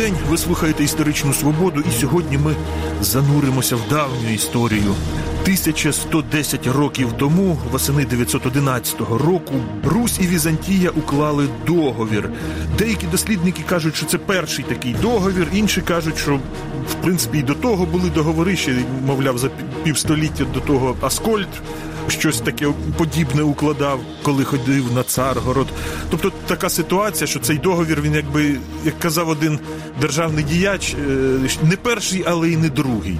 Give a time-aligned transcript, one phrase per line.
[0.00, 0.16] день.
[0.30, 2.54] Ви слухаєте історичну свободу, і сьогодні ми
[3.00, 4.94] зануримося в давню історію.
[5.42, 9.54] 1110 років тому, восени 911 року,
[9.84, 12.30] Русь і Візантія уклали договір.
[12.78, 16.36] Деякі дослідники кажуть, що це перший такий договір, інші кажуть, що
[16.90, 18.74] в принципі і до того були договори, ще
[19.06, 19.48] мовляв за
[19.84, 21.48] півстоліття до того Аскольд
[22.08, 25.68] щось таке подібне укладав, коли ходив на Царгород.
[26.10, 29.58] Тобто така ситуація, що цей договір він, якби як казав один
[30.00, 33.18] державний діяч, е, не перший, але й не другий.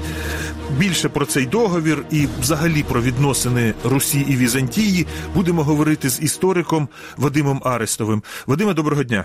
[0.78, 6.88] Більше про цей договір і взагалі про відносини Русі і Візантії будемо говорити з істориком
[7.16, 8.22] Вадимом Арестовим.
[8.46, 9.24] Вадиме, доброго дня.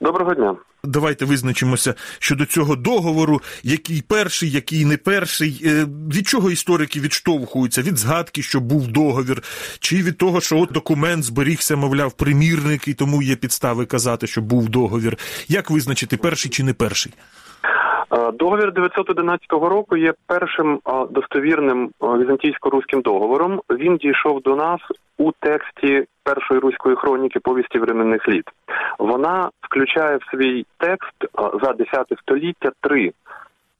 [0.00, 0.56] Доброго дня.
[0.84, 5.62] Давайте визначимося щодо цього договору, який перший, який не перший.
[5.64, 7.82] Е, від чого історики відштовхуються?
[7.82, 9.42] Від згадки, що був договір,
[9.80, 14.40] чи від того, що от документ зберігся, мовляв, примірник, і тому є підстави казати, що
[14.40, 15.16] був договір.
[15.48, 17.12] Як визначити перший чи не перший?
[18.12, 23.60] Е, договір 911 року є першим е, достовірним візантійсько-руським договором.
[23.70, 24.80] Він дійшов до нас
[25.18, 28.44] у тексті першої руської хроніки повісті временних літ.
[28.98, 31.14] Вона включає в свій текст
[31.62, 33.12] за 10 століття три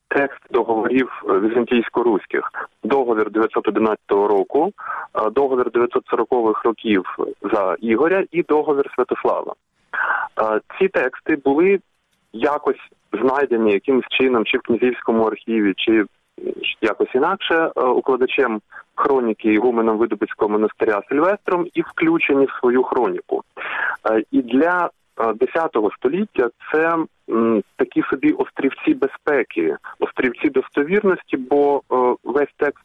[0.09, 2.51] текст договорів е, візантійсько-руських.
[2.85, 4.73] Договір 911 року,
[5.33, 7.05] договір 940-х років
[7.53, 9.55] за Ігоря і договір Святослава.
[10.79, 11.81] Ці тексти були
[12.33, 12.81] якось
[13.13, 16.05] знайдені якимось чином, чи в князівському архіві, чи
[16.81, 18.61] якось інакше е, укладачем
[18.95, 23.43] хроніки Ігуменом Видобицького монастиря Сильвестром і включені в свою хроніку.
[24.11, 26.97] Е, і для X е, століття це
[27.77, 31.83] такі собі острівці безпеки, острівці достовірності, бо
[32.25, 32.85] весь текст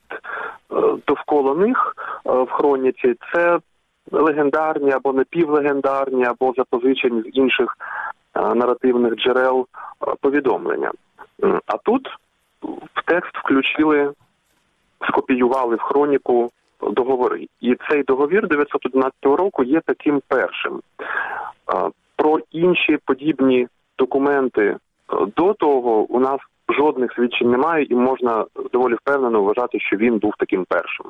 [1.08, 3.60] довкола них в хроніці це
[4.12, 7.78] легендарні або напівлегендарні, або запозичені з інших
[8.36, 9.68] наративних джерел
[10.22, 10.92] повідомлення.
[11.66, 12.08] А тут
[12.62, 14.14] в текст включили,
[15.10, 16.52] скопіювали в хроніку
[16.82, 17.48] договори.
[17.62, 20.82] І цей договір 911 року є таким першим.
[22.16, 23.68] Про інші подібні
[23.98, 24.78] документи
[25.36, 26.40] до того у нас
[26.70, 31.06] жодних свідчень немає, і можна доволі впевнено вважати, що він був таким першим.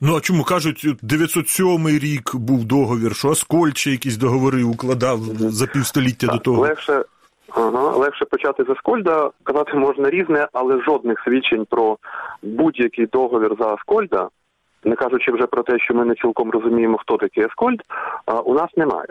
[0.00, 5.66] Ну а чому кажуть, 907 рік був договір, що Аскольд ще якісь договори укладав за
[5.66, 6.62] півстоліття так, до того?
[6.62, 7.04] Легше
[7.54, 9.30] Ага, легше почати з Аскольда.
[9.42, 11.98] Казати можна різне, але жодних свідчень про
[12.42, 14.28] будь-який договір за Аскольда,
[14.84, 17.82] не кажучи вже про те, що ми не цілком розуміємо, хто такий Аскольд,
[18.44, 19.08] у нас немає.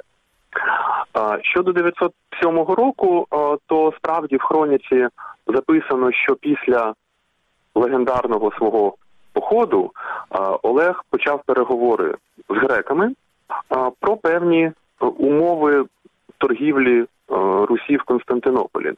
[1.42, 2.12] Щодо 907
[2.58, 3.28] року,
[3.68, 5.08] то справді в хроніці
[5.48, 6.94] записано, що після
[7.76, 8.96] легендарного свого
[9.34, 9.92] походу
[10.62, 12.16] Олег почав переговори
[12.50, 13.14] з греками
[14.00, 15.86] про певні умови
[16.38, 17.06] торгівлі
[17.70, 18.94] Русі в Константинополі.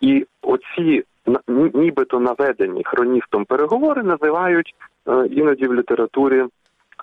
[0.00, 1.04] І оці
[1.74, 4.74] нібито наведені хроністом переговори називають
[5.08, 6.44] е, іноді в літературі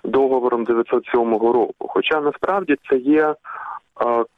[0.04, 1.86] договором 907 року.
[1.88, 3.34] Хоча насправді це є е,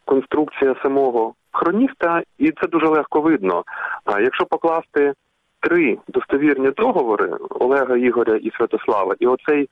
[0.04, 3.64] конструкція самого хроніста, і це дуже легко видно.
[4.04, 5.12] А якщо покласти
[5.60, 9.68] три достовірні договори Олега Ігоря і Святослава, і оцей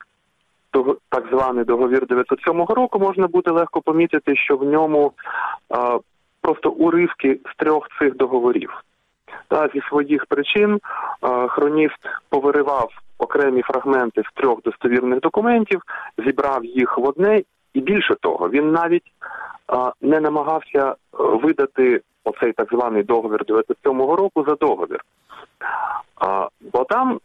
[1.09, 5.11] так званий договір 907 року, можна буде легко помітити, що в ньому
[6.49, 8.83] просто уривки з трьох цих договорів.
[9.47, 10.79] Та зі своїх причин
[11.49, 11.99] хроніст
[12.29, 15.81] повиривав окремі фрагменти з трьох достовірних документів,
[16.17, 17.41] зібрав їх в одне,
[17.73, 19.03] і більше того, він навіть
[20.01, 24.99] не намагався видати оцей так званий договір 97-го року за договір.
[26.73, 27.19] Бо там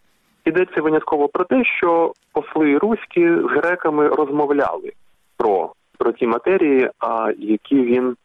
[0.45, 4.93] йдеться винятково про те, що посли руські з греками розмовляли
[5.37, 6.91] про про ті матерії,
[7.39, 8.17] які він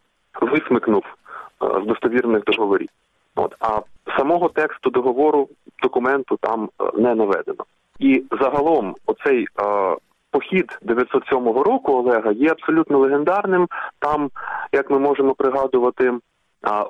[0.41, 2.89] висмикнув е, з достовірних договорів.
[3.35, 3.81] От а
[4.17, 5.49] самого тексту договору
[5.83, 7.63] документу там е, не наведено.
[7.99, 9.95] І загалом, оцей е,
[10.31, 13.67] похід 907 року Олега є абсолютно легендарним.
[13.99, 14.29] Там,
[14.71, 16.13] як ми можемо пригадувати,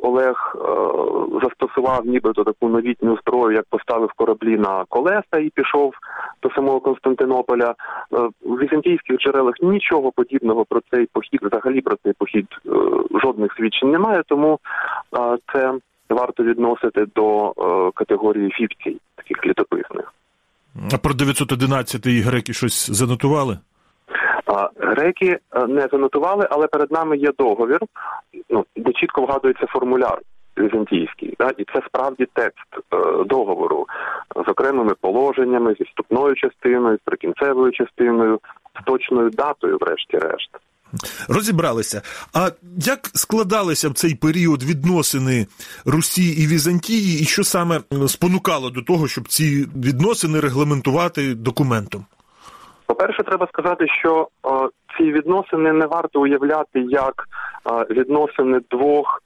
[0.02, 0.60] Олег е,
[1.44, 5.94] застосував нібито таку новітню зброю, як поставив кораблі на колеса і пішов
[6.44, 7.70] до самого Константинополя.
[7.70, 7.76] Е,
[8.42, 12.70] в візантійських джерелах нічого подібного про цей похід, взагалі про цей похід е,
[13.24, 14.60] жодних свідчень немає, тому
[15.54, 15.74] це
[16.10, 17.54] варто відносити до
[17.96, 20.14] категорії фікцій, таких літописних.
[20.94, 23.58] А про 911-й греки щось занотували?
[24.80, 27.80] Греки е, не занотували, але перед нами є договір,
[28.50, 30.20] ну де чітко вгадується формуляр
[30.58, 33.88] візантійський, да, і це справді текст е, договору
[34.46, 38.40] з окремими положеннями, зі вступною частиною, з прикінцевою частиною,
[38.82, 40.50] з точною датою, врешті-решт.
[41.30, 42.02] Розібралися.
[42.34, 45.48] А як складалися в цей період відносини
[45.86, 52.06] Русі і Візантії, і що саме спонукало до того, щоб ці відносини регламентувати документом?
[52.90, 57.26] По-перше, треба сказати, що о, е, ці відносини не варто уявляти як
[57.64, 59.24] о, е, відносини двох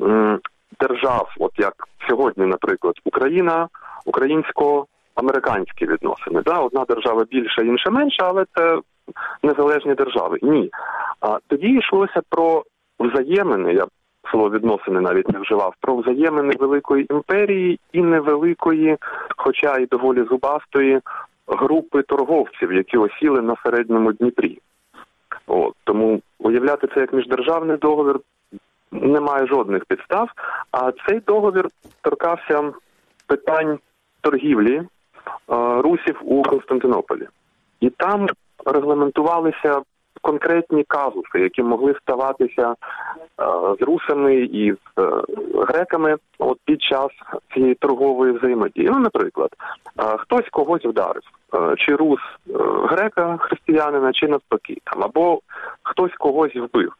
[0.00, 0.40] м,
[0.80, 1.72] держав, от як
[2.08, 3.68] сьогодні, наприклад, Україна,
[4.04, 6.42] українсько-американські відносини.
[6.42, 6.58] Да?
[6.58, 8.80] Одна держава більша, інша менша, але це
[9.42, 10.38] незалежні держави.
[10.42, 10.70] Ні.
[11.20, 12.64] А тоді йшлося про
[13.00, 13.74] взаємини.
[13.74, 13.86] Я
[14.30, 18.96] слово відносини навіть не вживав про взаємини великої імперії і невеликої,
[19.36, 21.00] хоча й доволі зубастої
[21.48, 24.58] групи торговців, які осіли на середньому Дніпрі.
[25.46, 28.20] От, Тому уявляти це як міждержавний договір
[28.92, 30.30] немає жодних підстав.
[30.72, 31.68] А цей договір
[32.00, 32.72] торкався
[33.26, 33.78] питань
[34.20, 34.86] торгівлі е,
[35.82, 37.26] русів у Константинополі,
[37.80, 38.26] і там
[38.66, 39.82] регламентувалися
[40.20, 42.74] конкретні казуси, які могли ставатися е,
[43.80, 45.22] з русами і з е,
[45.54, 47.08] греками от під час
[47.54, 48.88] цієї торгової взаємодії.
[48.90, 49.50] Ну, наприклад,
[50.00, 51.22] е, хтось когось вдарив,
[51.78, 52.20] чи рус
[52.84, 55.40] грека християнина, чи навпаки, там або
[55.82, 56.92] хтось когось вбив.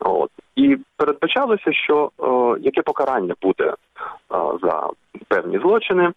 [0.00, 3.74] От і передбачалося, що о, яке покарання буде
[4.28, 4.88] о, за
[5.28, 6.12] певні злочини,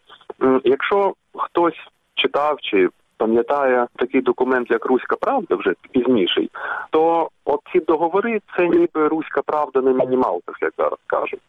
[0.63, 1.77] якщо хтось
[2.15, 6.49] читав чи пам'ятає такий документ, як Руська Правда, вже пізніший,
[6.89, 11.41] то от ці договори це ніби Руська Правда на мінімалках, як зараз кажуть.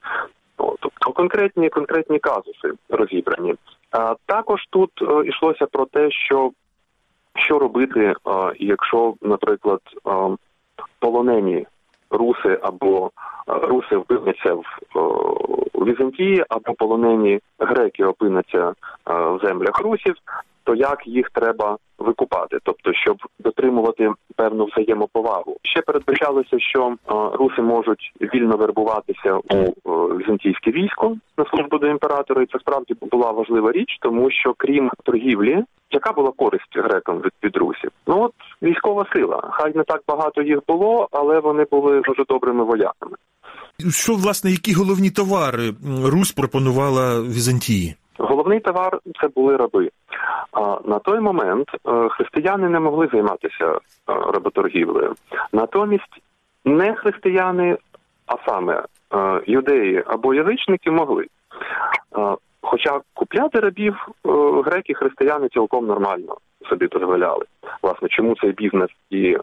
[0.57, 3.55] Тобто конкретні конкретні казуси розібрані.
[3.91, 6.51] А також тут е, йшлося про те, що
[7.35, 8.15] що робити, е,
[8.59, 10.11] якщо, наприклад, е,
[10.99, 11.67] полонені
[12.11, 13.11] руси або
[13.47, 14.65] руси опиняться в
[15.75, 18.73] Візантії, або полонені греки опиняться
[19.07, 20.15] в землях русів,
[20.71, 25.57] то як їх треба викупати, тобто щоб дотримувати певну взаємоповагу.
[25.63, 26.97] Ще передбачалося, що
[27.33, 29.39] руси можуть вільно вербуватися
[29.85, 34.55] у візантійське військо на службу до імператора, і це справді була важлива річ, тому що
[34.57, 38.33] крім торгівлі, яка була користь грекам від, від русів, ну от
[38.63, 39.49] військова сила.
[39.53, 43.17] Хай не так багато їх було, але вони були дуже добрими вояками.
[43.91, 45.75] Що власне, які головні товари
[46.05, 47.95] Русь пропонувала Візантії?
[48.21, 49.91] Головний товар це були раби.
[50.53, 55.15] А на той момент е, християни не могли займатися е, работоргівлею.
[55.53, 56.23] Натомість
[56.65, 57.77] не християни,
[58.27, 58.83] а саме
[59.15, 61.27] е, юдеї або язичники могли.
[62.63, 64.09] Хоча купляти рабів
[64.65, 66.37] греки християни цілком нормально
[66.69, 67.45] собі дозволяли.
[67.83, 69.37] Власне, чому цей бізнес і е,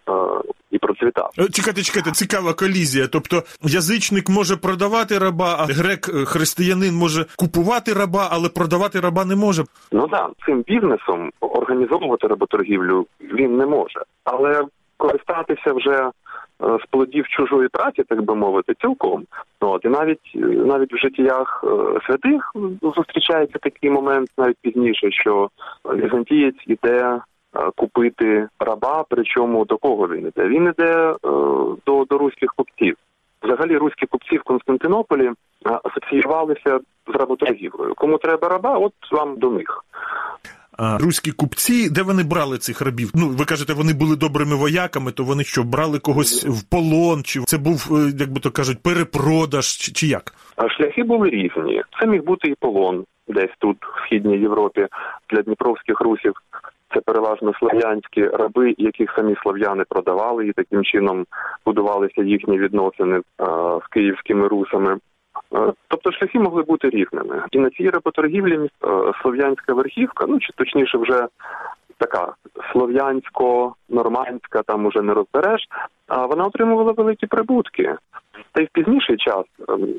[0.71, 1.29] і процвітав?
[1.39, 3.07] Е, чекайте, чекайте, цікава колізія.
[3.07, 9.25] Тобто язичник може продавати раба, а грек е, християнин може купувати раба, але продавати раба
[9.25, 9.63] не може.
[9.91, 14.63] Ну так, цим бізнесом організовувати работоргівлю він не може, але
[14.97, 16.11] користатися вже.
[16.59, 19.23] З плодів чужої праці, так би мовити, цілком.
[19.59, 20.31] От і навіть
[20.65, 21.63] навіть в життях
[22.07, 22.51] святих
[22.81, 25.49] зустрічається такий момент, навіть пізніше, що
[25.85, 27.19] візантієць іде
[27.75, 30.47] купити раба, причому до кого він іде?
[30.47, 31.15] Він іде
[31.85, 32.95] до до руських купців.
[33.43, 35.31] Взагалі, руські купці в Константинополі
[35.83, 37.93] асоціювалися з работоргівлею.
[37.95, 39.83] Кому треба раба, от вам до них.
[40.79, 43.11] Руські купці, де вони брали цих рабів?
[43.15, 47.39] Ну, ви кажете, вони були добрими вояками, то вони що брали когось в полон, чи
[47.39, 50.33] це був, е, як би то кажуть, перепродаж, чи, чи як?
[50.55, 51.81] А шляхи були різні.
[51.99, 54.87] Це міг бути і полон, десь тут, в східній Європі,
[55.29, 56.33] для дніпровських русів.
[56.93, 61.25] Це переважно слов'янські раби, яких самі слов'яни продавали, і таким чином
[61.65, 63.43] будувалися їхні відносини а,
[63.85, 64.97] з київськими русами.
[65.51, 67.43] А, тобто шляхи могли бути різними.
[67.51, 68.69] І на цій репоторгівлі
[69.21, 71.27] слов'янська верхівка, ну чи точніше, вже
[71.97, 72.33] така
[72.73, 75.67] слов'янсько-нормандська, там уже не розбереш.
[76.07, 77.95] А вона отримувала великі прибутки.
[78.51, 79.43] Та й в пізніший час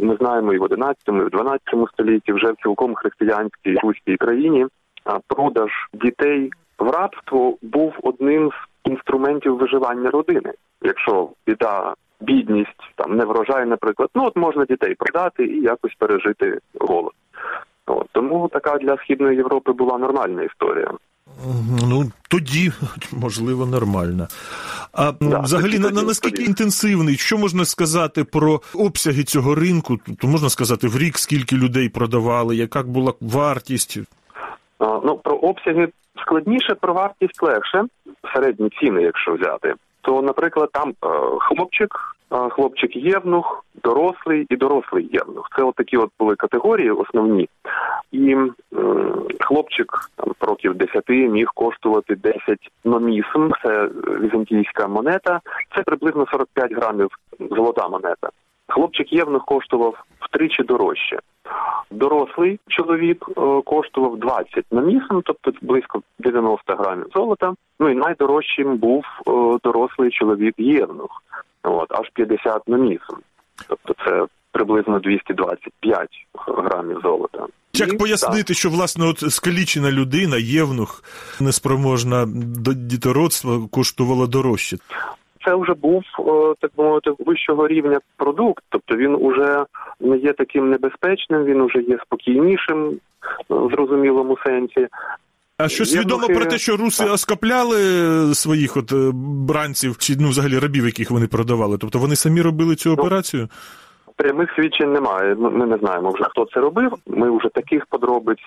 [0.02, 1.60] ми знаємо і в 11, і в 12
[1.92, 4.66] столітті вже в цілком християнській руській країні.
[5.28, 10.52] Продаж дітей в рабство був одним з інструментів виживання родини.
[10.82, 16.58] Якщо біда, бідність, там не врожай, наприклад, ну от можна дітей продати і якось пережити
[16.80, 17.12] голод.
[17.86, 20.90] От, Тому така для східної Європи була нормальна історія.
[21.88, 22.72] Ну тоді
[23.12, 24.28] можливо нормально.
[24.92, 26.48] А да, взагалі на, на наскільки тоді.
[26.48, 29.98] інтенсивний, що можна сказати про обсяги цього ринку?
[30.20, 33.98] То можна сказати в рік, скільки людей продавали, яка була вартість?
[34.80, 35.88] Ну про обсяги
[36.22, 37.84] складніше, про вартість легше,
[38.34, 41.08] середні ціни, якщо взяти, то, наприклад, там е,
[41.40, 45.48] хлопчик хлопчик євнух, дорослий і дорослий євнух.
[45.56, 47.48] Це от такі от були категорії основні.
[48.12, 48.46] І е,
[49.40, 52.40] хлопчик там років 10 міг коштувати 10
[52.84, 53.50] номісм.
[53.64, 53.88] Це
[54.20, 55.40] візантійська монета.
[55.76, 57.08] Це приблизно 45 грамів
[57.50, 58.28] золота монета.
[58.68, 61.18] Хлопчик євнух коштував втричі дорожче.
[61.90, 63.32] Дорослий чоловік е,
[63.64, 67.54] коштував 20 на місяць, тобто близько 90 грамів золота.
[67.80, 69.30] Ну і найдорожчим був е,
[69.64, 71.22] дорослий чоловік євнух,
[71.62, 73.24] от аж 50 на місяць.
[73.68, 76.08] Тобто це приблизно 225
[76.46, 77.46] грамів золота.
[77.72, 78.56] Як і, пояснити, так.
[78.56, 81.04] що власне от скалічена людина, євнух
[81.40, 84.76] неспроможна до дітородства, коштувала дорожче?
[85.44, 89.64] Це вже був е, так би мовити вищого рівня продукт, тобто він уже
[90.00, 92.96] не є таким небезпечним, він уже є спокійнішим е,
[93.48, 94.88] в зрозумілому сенсі.
[95.58, 97.12] А що свідомо про те, що руси так.
[97.12, 97.80] оскопляли
[98.34, 99.10] своїх от е,
[99.48, 101.78] бранців чи ну взагалі рабів, яких вони продавали?
[101.78, 103.48] Тобто вони самі робили цю ну, операцію?
[104.18, 105.34] Прямих свідчень немає.
[105.34, 106.92] Ми не знаємо вже хто це робив.
[107.06, 108.38] Ми вже таких подробиць,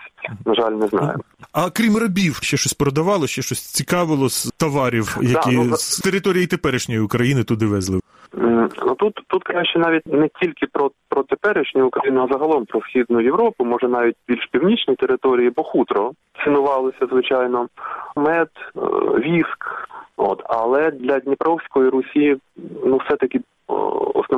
[0.45, 1.23] на жаль, не знаємо.
[1.53, 5.99] А крім рабів, ще щось продавало, ще щось цікавило з товарів, які да, ну, з
[5.99, 7.99] території теперішньої України туди везли.
[8.33, 13.21] Ну тут тут краще навіть не тільки про про теперішню Україну, а загалом про східну
[13.21, 16.11] Європу, може навіть більш північні території, бо хутро
[16.43, 17.67] цінувалося, звичайно,
[18.15, 18.79] мед, е,
[19.19, 19.87] віск.
[20.17, 22.37] От але для Дніпровської Русі,
[22.85, 23.41] ну все таки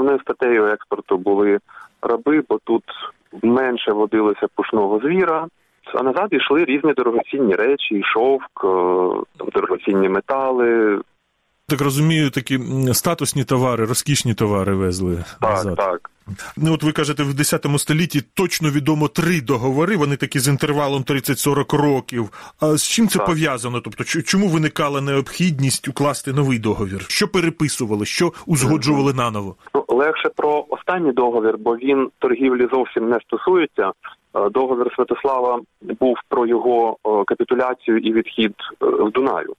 [0.04, 1.60] основною статтею експорту були
[2.02, 2.84] раби, бо тут
[3.44, 5.48] менше водилося пушного звіра.
[5.96, 11.00] А назад йшли різні дорогоцінні речі, шовк, е, дорогоцінні метали.
[11.68, 12.60] Так розумію, такі
[12.94, 15.26] статусні товари, розкішні товари везли.
[15.42, 15.76] Так, назад.
[15.76, 16.10] так.
[16.58, 19.98] Ну, от ви кажете, в 10 столітті точно відомо три договори.
[19.98, 22.30] Вони такі з інтервалом 30-40 років.
[22.60, 23.28] А з чим це так.
[23.28, 23.82] пов'язано?
[23.82, 27.06] Тобто, чому виникала необхідність укласти новий договір?
[27.08, 29.56] Що переписували, що узгоджували наново?
[29.76, 33.92] Ну легше про останній договір, бо він торгівлі зовсім не стосується.
[34.36, 39.54] Е, договір Святослава був про його е, капітуляцію і відхід е, в Дунаю.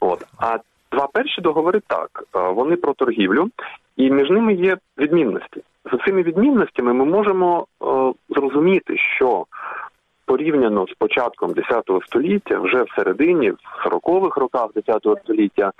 [0.00, 0.58] От а
[0.92, 3.48] два перші договори так вони про торгівлю,
[3.96, 5.60] і між ними є відмінності.
[5.92, 7.66] За цими відмінностями ми можемо
[8.28, 9.46] зрозуміти, що
[10.26, 15.72] порівняно з початком X століття, вже в середині, в 40-х роках X століття.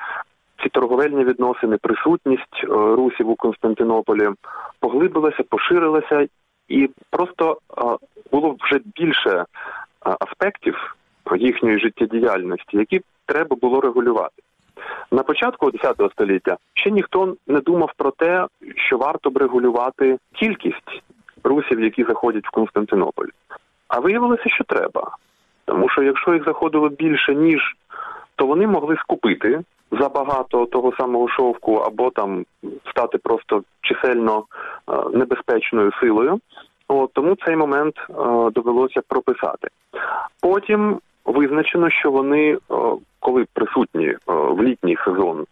[0.65, 4.29] Ці торговельні відносини, присутність русів у Константинополі
[4.81, 6.27] поглибилася, поширилася
[6.69, 7.59] і просто
[8.33, 9.45] було вже більше
[10.01, 10.97] аспектів
[11.37, 14.43] їхньої життєдіяльності, які треба було регулювати.
[15.11, 21.03] На початку X століття ще ніхто не думав про те, що варто б регулювати кількість
[21.45, 23.29] русів, які заходять в Константинополь.
[23.89, 25.17] А виявилося, що треба.
[25.65, 27.77] Тому що якщо їх заходило більше, ніж
[28.37, 29.63] то вони могли скупити
[30.01, 32.45] забагато того самого шовку, або там
[32.91, 34.45] стати просто чисельно
[35.13, 36.41] небезпечною силою.
[36.89, 38.15] От, Тому цей момент е,
[38.51, 39.69] довелося прописати.
[40.43, 42.59] Потім визначено, що вони, е,
[43.21, 45.45] коли присутні е, в літній сезон е,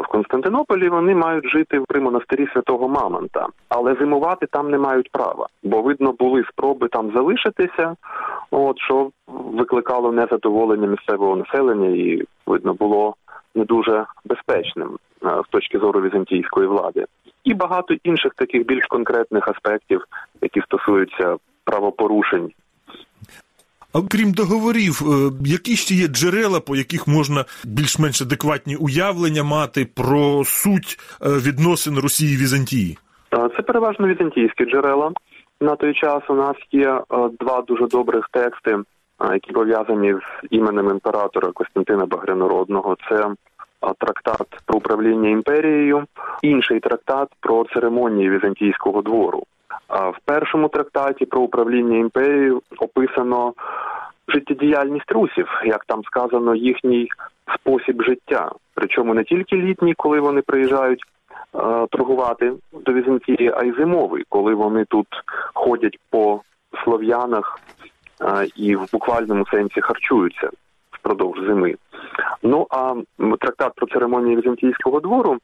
[0.00, 5.46] в Константинополі, вони мають жити при монастирі святого Мамонта, але зимувати там не мають права,
[5.62, 7.96] бо видно були спроби там залишитися,
[8.50, 13.14] от що викликало незадоволення місцевого населення, і видно було
[13.58, 17.04] не дуже безпечним з точки зору візантійської влади
[17.44, 20.04] і багато інших таких більш конкретних аспектів,
[20.42, 22.52] які стосуються правопорушень.
[23.92, 29.86] А крім договорів, е, які ще є джерела, по яких можна більш-менш адекватні уявлення мати
[29.96, 32.98] про суть е, відносин Росії і Візантії?
[33.30, 35.12] Це переважно візантійські джерела.
[35.60, 37.02] На той час у нас є е,
[37.40, 38.76] два дуже добрих тексти,
[39.32, 42.96] які пов'язані з іменем імператора Костянтина Багрянородного.
[43.08, 43.28] Це
[43.98, 46.04] трактат про управління імперією,
[46.42, 49.42] інший трактат про церемонії візантійського двору.
[49.88, 53.52] А в першому трактаті про управління імперією описано
[54.28, 57.08] життєдіяльність русів, як там сказано, їхній
[57.54, 58.52] спосіб життя.
[58.74, 61.02] Причому не тільки літній, коли вони приїжджають
[61.90, 65.06] торгувати до Візантії, а й зимовий, коли вони тут
[65.54, 66.40] ходять по
[66.84, 67.60] слов'янах
[68.56, 70.50] і в буквальному сенсі харчуються
[71.00, 71.74] впродовж зими.
[72.42, 72.94] Ну а
[73.40, 75.38] трактат про церемонії Візантійського двору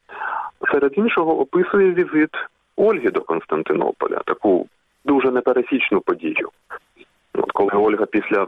[0.71, 2.29] серед іншого описує візит
[2.77, 4.67] Ольги до Константинополя, таку
[5.05, 6.49] дуже непересічну подію.
[7.33, 8.47] От коли Ольга після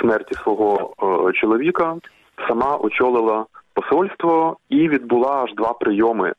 [0.00, 0.94] смерті свого
[1.28, 1.96] е, чоловіка
[2.48, 6.34] сама очолила посольство і відбула аж два прийоми е,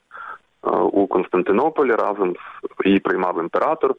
[0.78, 3.96] у Константинополі разом з її приймав імператор.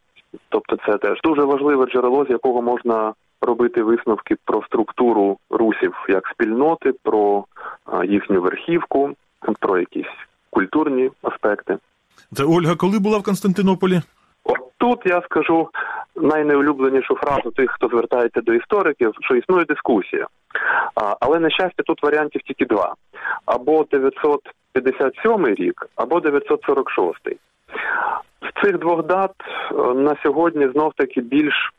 [0.48, 6.28] Тобто, це теж дуже важливе джерело, з якого можна робити висновки про структуру русів як
[6.28, 7.44] спільноти, про
[8.04, 9.10] їхню верхівку,
[9.60, 10.06] про якісь
[10.50, 11.78] культурні аспекти.
[12.32, 14.00] Це Ольга, коли була в Константинополі?
[14.44, 15.68] От тут я скажу
[16.16, 20.26] найнеулюбленішу фразу тих, хто звертається до істориків, що існує дискусія.
[21.20, 22.94] Але на щастя, тут варіантів тільки два:
[23.46, 27.18] або 957 рік, або 946.
[28.42, 31.72] З цих двох дат е, на сьогодні знов таки більш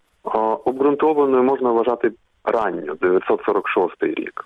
[0.66, 2.12] обґрунтованою можна вважати
[2.44, 4.46] ранню 946 рік.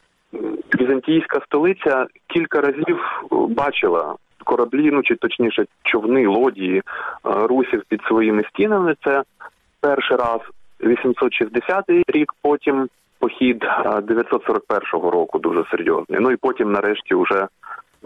[0.80, 6.82] Візантійська столиця кілька разів е, бачила кораблі, ну чи точніше човни, лодії
[7.24, 8.96] русів під своїми стінами.
[9.03, 9.24] Це
[9.82, 10.39] перший раз
[10.84, 12.89] 860 рік, потім
[13.20, 13.65] похід
[14.03, 16.20] 941 року дуже серйозний.
[16.22, 17.48] Ну і потім, нарешті, вже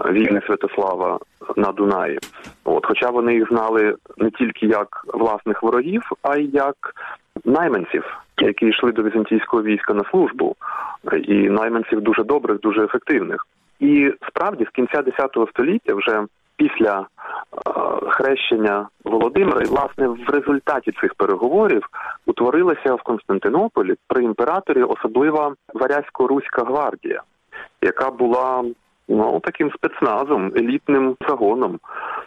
[0.05, 1.19] війни Святослава
[1.55, 2.19] на Дунаї.
[2.63, 6.75] От, хоча вони їх знали не тільки як власних ворогів, а й як
[7.45, 10.55] найманців, які йшли до візантійського війська на службу,
[11.23, 13.47] і найманців дуже добрих, дуже ефективних.
[13.79, 16.25] І справді з кінця X століття вже
[16.57, 17.05] після е,
[18.09, 21.89] хрещення Володимира, і власне в результаті цих переговорів
[22.25, 27.21] утворилася в Константинополі при імператорі особлива варязько-руська гвардія,
[27.81, 28.63] яка була
[29.07, 31.79] ну таким спецназом, елітним загоном,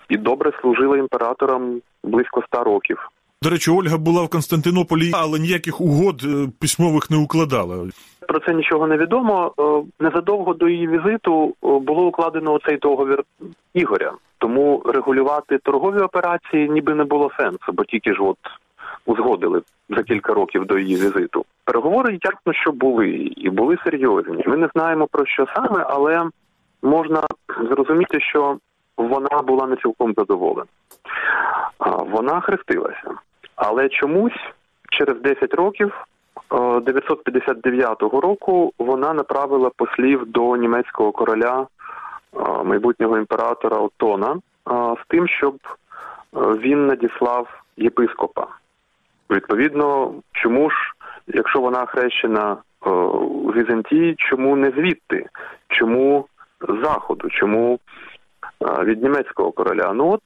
[0.08, 3.10] і добре служила імператорам близько ста років.
[3.42, 7.88] До речі, Ольга була в Константинополі, але ніяких угод е, письмових не укладала.
[8.28, 9.54] Про це нічого не відомо.
[9.58, 9.62] Е,
[10.04, 13.25] незадовго до її візиту е, було укладено цей договір
[13.75, 18.38] Ігоря, тому регулювати торгові операції ніби не було сенсу, бо тільки ж от
[19.06, 21.44] узгодили за кілька років до її візиту.
[21.64, 24.44] Переговори ясно, що були, і були серйозні.
[24.46, 26.25] Ми не знаємо про що саме, але
[26.82, 27.22] можна
[27.70, 28.58] зрозуміти, що
[28.96, 30.68] вона була не цілком задоволена.
[31.99, 33.14] Вона хрестилася,
[33.56, 34.52] але чомусь
[34.90, 36.06] через 10 років
[36.82, 41.66] 959 року вона направила послів до німецького короля
[42.64, 44.37] майбутнього імператора Отона
[44.94, 45.54] з тим, щоб
[46.34, 48.46] він надіслав єпископа.
[49.30, 50.76] Відповідно, чому ж,
[51.26, 52.56] якщо вона хрещена
[52.87, 55.26] у Візантії, чому не звідти?
[55.68, 56.26] Чому
[56.83, 57.29] заходу?
[57.31, 57.79] Чому
[58.85, 59.93] від німецького короля?
[59.95, 60.23] Ну от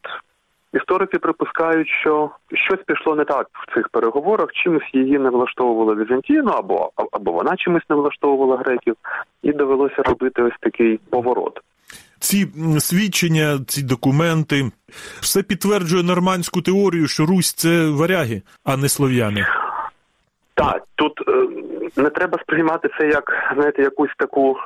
[0.73, 6.43] історики припускають, що щось пішло не так в цих переговорах, чимось її не влаштовувала Візантія,
[6.43, 8.97] ну або або вона чимось не влаштовувала греків,
[9.43, 11.61] і довелося робити ось такий поворот.
[12.19, 12.47] Ці
[12.79, 14.71] свідчення, ці документи
[15.21, 19.47] все підтверджує нормандську теорію, що Русь це варяги, а не слов'яни.
[20.55, 21.49] Так, тут е,
[21.97, 24.57] не треба сприймати це як знаєте, якусь таку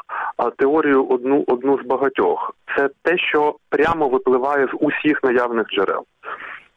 [0.56, 2.54] теорію одну одну з багатьох.
[2.76, 6.04] Це те, що прямо випливає з усіх наявних джерел.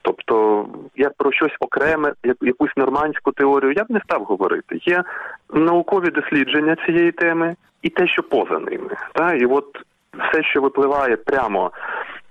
[0.01, 4.79] Тобто я про щось окреме, якусь нормандську теорію я б не став говорити.
[4.81, 5.03] Є
[5.53, 8.89] наукові дослідження цієї теми і те, що поза ними.
[9.13, 9.33] Та?
[9.33, 9.65] І от
[10.13, 11.71] все, що випливає прямо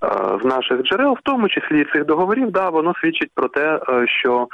[0.05, 0.09] е,
[0.43, 4.49] з наших джерел, в тому числі цих договорів, да, воно свідчить про те, е, що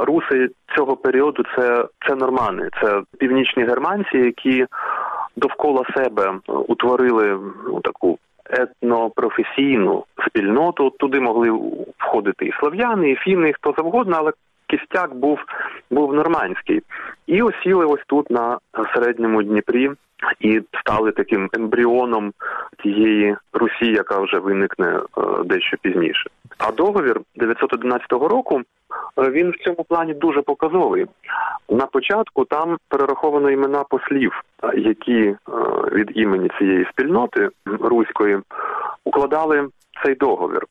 [0.00, 4.66] руси цього періоду це це нормани, це північні германці, які
[5.36, 8.18] довкола себе утворили ну, таку
[8.50, 10.90] етнопрофесійну спільноту.
[10.90, 11.50] Туди могли
[11.98, 14.32] входити і слов'яни, і фіни, і хто завгодно, але
[14.66, 15.38] кістяк був
[15.90, 16.82] був нормандський.
[17.26, 18.58] І осіли ось тут на
[18.94, 19.90] середньому Дніпрі
[20.40, 22.32] і стали таким ембріоном
[22.82, 25.00] тієї Русі, яка вже виникне е,
[25.44, 26.30] дещо пізніше.
[26.58, 28.62] А договір 911 року
[29.18, 31.06] е, він в цьому плані дуже показовий.
[31.68, 35.36] На початку там перераховано імена послів, е, які
[35.92, 38.38] від імені цієї спільноти руської
[39.04, 39.68] укладали
[40.04, 40.66] цей договір.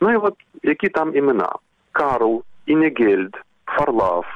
[0.00, 1.52] Ну і от які там імена:
[1.92, 3.36] Карл, Інегельд,
[3.66, 4.26] Фарлав,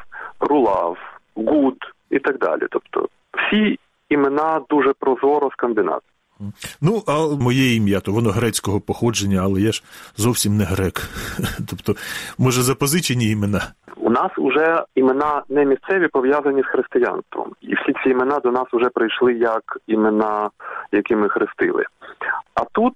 [0.40, 0.98] Рулав,
[1.46, 1.76] Гуд
[2.10, 2.62] і так далі.
[2.70, 6.00] Тобто всі імена дуже прозоро скандинав.
[6.80, 9.82] Ну, а моє ім'я, то воно грецького походження, але я ж
[10.16, 10.94] зовсім не грек.
[11.70, 11.94] Тобто,
[12.38, 13.60] може, запозичені імена?
[13.96, 18.66] У нас вже імена не місцеві пов'язані з християнством, і всі ці імена до нас
[18.72, 20.50] вже прийшли як імена,
[20.92, 21.84] якими хрестили.
[22.54, 22.94] А тут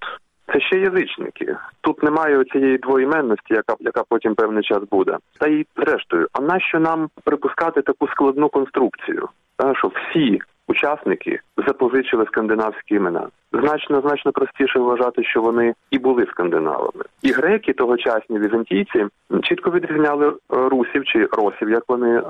[0.52, 1.56] це ще язичники.
[1.80, 5.18] Тут немає цієї двоіменності, яка яка потім певний час буде.
[5.38, 9.28] Та й зрештою, а нащо нам припускати таку складну конструкцію?
[9.72, 13.26] Що всі учасники запозичили скандинавські імена.
[13.52, 17.04] Значно значно простіше вважати, що вони і були скандинавами.
[17.22, 19.06] І греки, тогочасні візантійці,
[19.42, 22.22] чітко відрізняли е, русів чи росів, як вони е,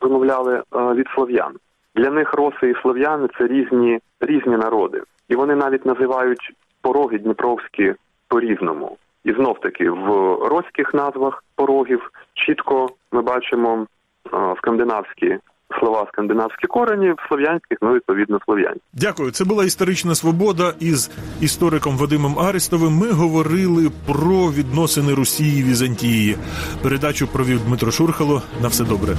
[0.00, 0.62] вимовляли е,
[0.94, 1.52] від слов'ян.
[1.94, 7.94] Для них роси і слов'яни це різні різні народи, і вони навіть називають пороги Дніпровські
[8.28, 8.96] по-різному.
[9.24, 10.06] І знов таки в
[10.48, 13.86] роських назвах порогів чітко ми бачимо
[14.58, 15.38] скандинавські
[15.80, 18.82] слова скандинавські корені, в слов'янських, ну відповідно слов'янських.
[18.92, 19.30] Дякую.
[19.30, 20.74] Це була історична свобода.
[20.80, 21.10] Із
[21.40, 26.36] істориком Вадимом Арестовим ми говорили про відносини Росії і Візантії.
[26.82, 28.42] Передачу провів Дмитро Шурхало.
[28.62, 29.14] На все добре.